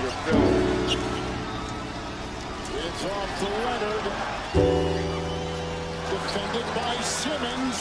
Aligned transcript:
your. 0.00 0.12
It's 2.70 3.04
off 3.04 3.38
to 3.40 3.48
Leonard. 3.64 4.06
Defended 6.10 6.66
by 6.74 6.94
Simmons. 7.02 7.78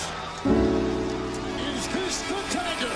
Is 1.75 1.87
this 1.89 2.21
the 2.23 2.39
Tiger? 2.49 2.95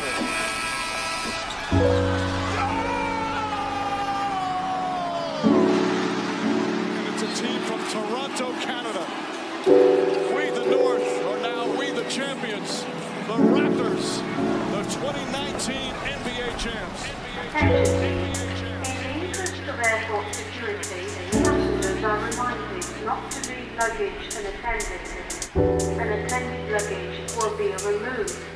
And 6.94 7.08
it's 7.10 7.22
a 7.22 7.44
team 7.44 7.60
from 7.62 7.80
Toronto, 7.90 8.54
Canada. 8.62 9.06
We, 9.68 10.50
the 10.50 10.66
North, 10.66 11.26
are 11.26 11.40
now 11.42 11.80
we, 11.80 11.92
the 11.92 12.04
champions. 12.10 12.84
The 13.28 13.38
Raptors, 13.38 14.22
the 14.72 14.84
2019 14.90 15.94
NBA 15.94 16.58
champs. 16.58 17.06
In 17.54 17.62
the 17.62 17.78
interest 17.78 18.44
of 18.44 18.51
airport 19.84 20.34
security, 20.34 21.08
and 21.18 21.44
passengers 21.44 22.04
are 22.04 22.30
reminded 22.30 23.06
not 23.06 23.32
to 23.32 23.50
leave 23.50 23.76
luggage 23.78 24.36
unattended. 24.38 25.02
Unattended 26.00 26.72
luggage 26.72 27.36
will 27.36 27.58
be 27.58 27.72
removed. 27.86 28.51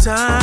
time. 0.00 0.39